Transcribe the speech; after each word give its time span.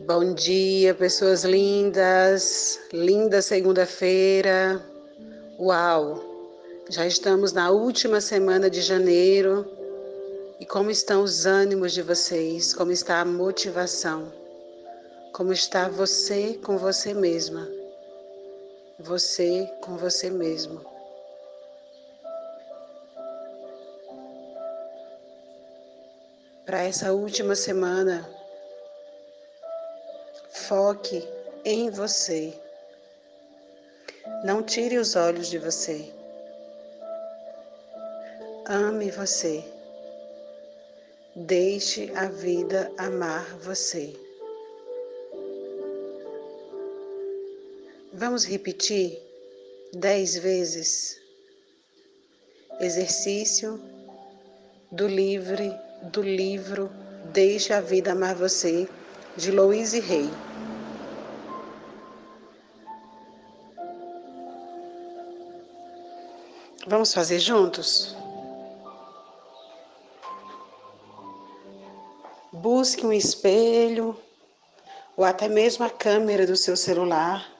Bom 0.00 0.34
dia, 0.34 0.92
pessoas 0.92 1.44
lindas. 1.44 2.80
Linda 2.92 3.40
segunda-feira. 3.40 4.84
Uau! 5.58 6.20
Já 6.90 7.06
estamos 7.06 7.52
na 7.52 7.70
última 7.70 8.20
semana 8.20 8.68
de 8.68 8.82
janeiro. 8.82 9.64
E 10.58 10.66
como 10.66 10.90
estão 10.90 11.22
os 11.22 11.46
ânimos 11.46 11.92
de 11.92 12.02
vocês? 12.02 12.74
Como 12.74 12.90
está 12.90 13.20
a 13.20 13.24
motivação? 13.24 14.32
Como 15.32 15.52
está 15.52 15.88
você 15.88 16.58
com 16.62 16.76
você 16.76 17.14
mesma? 17.14 17.66
Você 18.98 19.70
com 19.80 19.96
você 19.96 20.28
mesmo. 20.28 20.84
Para 26.66 26.82
essa 26.82 27.12
última 27.12 27.54
semana, 27.54 28.28
Foque 30.68 31.26
em 31.64 31.90
você. 31.90 32.54
Não 34.44 34.62
tire 34.62 34.98
os 34.98 35.16
olhos 35.16 35.48
de 35.48 35.58
você. 35.58 36.12
Ame 38.66 39.10
você. 39.10 39.64
Deixe 41.36 42.10
a 42.14 42.28
vida 42.28 42.90
amar 42.96 43.44
você. 43.58 44.14
Vamos 48.12 48.44
repetir 48.44 49.20
dez 49.92 50.36
vezes. 50.36 51.20
Exercício 52.80 53.80
do 54.92 55.06
livre 55.06 55.72
do 56.12 56.22
livro 56.22 56.90
Deixe 57.32 57.72
a 57.72 57.80
vida 57.80 58.12
amar 58.12 58.34
você 58.34 58.86
de 59.36 59.50
Louise 59.50 59.98
Rey. 59.98 60.30
Vamos 66.86 67.14
fazer 67.14 67.38
juntos? 67.38 68.14
Busque 72.52 73.06
um 73.06 73.12
espelho 73.12 74.20
ou 75.16 75.24
até 75.24 75.48
mesmo 75.48 75.84
a 75.84 75.90
câmera 75.90 76.46
do 76.46 76.56
seu 76.56 76.76
celular. 76.76 77.50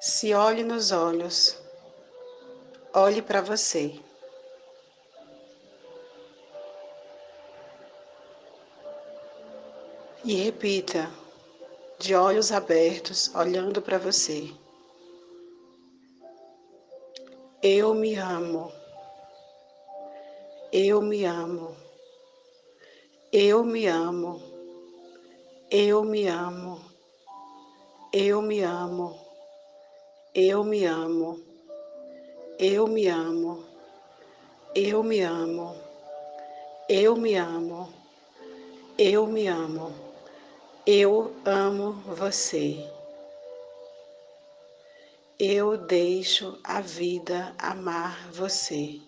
Se 0.00 0.32
olhe 0.32 0.64
nos 0.64 0.90
olhos, 0.90 1.58
olhe 2.94 3.20
para 3.20 3.42
você. 3.42 4.00
E 10.24 10.34
repita, 10.34 11.10
de 11.98 12.14
olhos 12.14 12.52
abertos, 12.52 13.34
olhando 13.34 13.82
para 13.82 13.98
você. 13.98 14.50
Eu 17.62 17.92
me 17.92 18.14
amo. 18.16 18.72
Eu 20.72 21.02
me 21.02 21.24
amo. 21.26 21.76
Eu 23.30 23.62
me 23.62 23.86
amo. 23.86 24.40
Eu 25.70 26.02
me 26.02 26.26
amo. 26.26 26.80
Eu 28.10 28.40
me 28.40 28.62
amo. 28.62 29.14
Eu 30.34 30.64
me 30.64 30.86
amo. 30.86 31.38
Eu 32.58 32.86
me 32.86 33.08
amo. 33.08 33.62
Eu 34.74 35.02
me 35.02 35.20
amo. 35.20 35.76
Eu 36.88 37.14
me 37.14 37.34
amo. 37.36 37.92
Eu 38.96 39.26
me 39.26 39.48
amo. 39.48 39.92
Eu 40.86 41.30
amo 41.44 41.92
você. 42.16 42.99
Eu 45.42 45.78
deixo 45.78 46.60
a 46.62 46.82
vida 46.82 47.56
amar 47.58 48.30
você. 48.30 49.00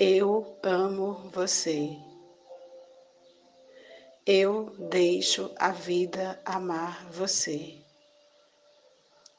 Eu 0.00 0.58
amo 0.62 1.28
você. 1.34 1.90
Eu 4.24 4.70
deixo 4.88 5.54
a 5.58 5.70
vida 5.70 6.40
amar 6.46 7.10
você. 7.10 7.78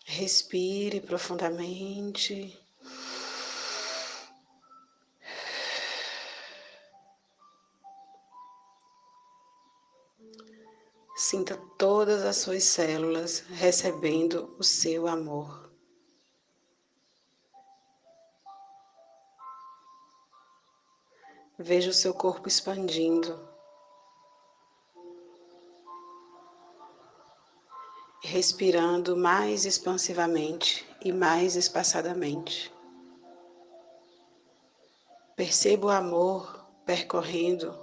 Respire 0.05 1.01
profundamente. 1.01 2.55
Sinta 11.19 11.57
todas 11.79 12.23
as 12.23 12.37
suas 12.37 12.63
células 12.65 13.39
recebendo 13.49 14.55
o 14.59 14.63
seu 14.63 15.07
amor. 15.07 15.71
Veja 21.57 21.89
o 21.89 21.93
seu 21.93 22.13
corpo 22.13 22.47
expandindo. 22.47 23.49
Respirando 28.21 29.17
mais 29.17 29.65
expansivamente 29.65 30.87
e 31.03 31.11
mais 31.11 31.55
espaçadamente. 31.55 32.71
Perceba 35.35 35.87
o 35.87 35.89
amor 35.89 36.63
percorrendo 36.85 37.73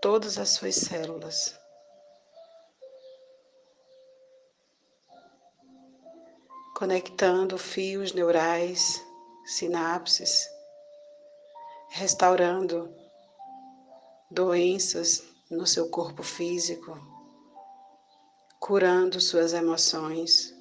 todas 0.00 0.38
as 0.38 0.48
suas 0.48 0.76
células. 0.76 1.57
Conectando 6.78 7.58
fios 7.58 8.12
neurais, 8.12 9.04
sinapses, 9.44 10.48
restaurando 11.88 12.88
doenças 14.30 15.24
no 15.50 15.66
seu 15.66 15.90
corpo 15.90 16.22
físico, 16.22 16.96
curando 18.60 19.20
suas 19.20 19.54
emoções. 19.54 20.54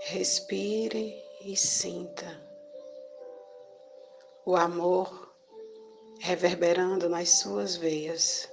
Respire 0.00 1.16
e 1.46 1.56
sinta 1.56 2.46
o 4.44 4.54
amor 4.54 5.34
reverberando 6.20 7.08
nas 7.08 7.38
suas 7.38 7.74
veias. 7.74 8.51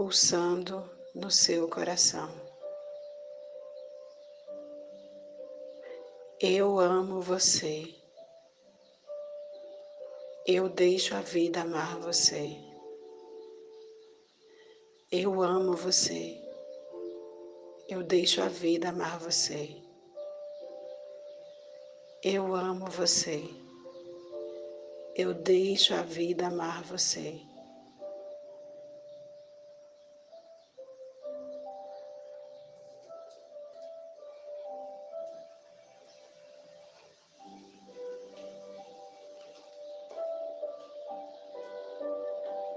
Pulsando 0.00 0.90
no 1.14 1.30
seu 1.30 1.68
coração. 1.68 2.30
Eu 6.40 6.80
amo 6.80 7.20
você. 7.20 7.94
Eu 10.46 10.70
deixo 10.70 11.14
a 11.14 11.20
vida 11.20 11.60
amar 11.60 11.98
você. 11.98 12.48
Eu 15.12 15.42
amo 15.42 15.76
você. 15.76 16.34
Eu 17.86 18.02
deixo 18.02 18.40
a 18.40 18.48
vida 18.48 18.88
amar 18.88 19.18
você. 19.18 19.76
Eu 22.24 22.54
amo 22.54 22.86
você. 22.86 23.44
Eu 25.14 25.34
deixo 25.34 25.92
a 25.92 26.00
vida 26.00 26.46
amar 26.46 26.82
você. 26.84 27.49